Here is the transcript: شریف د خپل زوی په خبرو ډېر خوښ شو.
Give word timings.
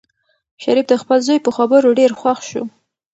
شریف 0.63 0.85
د 0.89 0.93
خپل 1.01 1.17
زوی 1.27 1.39
په 1.45 1.51
خبرو 1.57 1.97
ډېر 1.99 2.11
خوښ 2.19 2.39
شو. 2.49 2.63